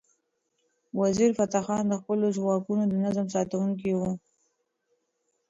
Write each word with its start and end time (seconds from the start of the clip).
وزیرفتح 1.01 1.61
خان 1.65 1.83
د 1.89 1.93
خپلو 2.01 2.25
ځواکونو 2.37 2.83
د 2.87 2.93
نظم 3.03 3.27
ساتونکی 3.35 3.91
و. 3.95 3.99